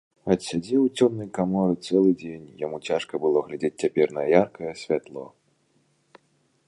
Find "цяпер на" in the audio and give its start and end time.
3.85-4.23